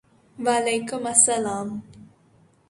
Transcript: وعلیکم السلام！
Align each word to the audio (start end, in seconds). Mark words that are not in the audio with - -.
وعلیکم 0.39 1.05
السلام！ 1.05 1.83